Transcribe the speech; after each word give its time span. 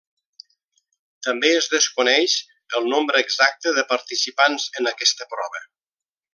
També 1.27 1.51
es 1.57 1.67
desconeix 1.73 2.39
el 2.81 2.89
nombre 2.95 3.23
exacte 3.27 3.77
de 3.79 3.87
participants 3.95 4.67
en 4.83 4.93
aquesta 4.97 5.33
prova. 5.37 5.67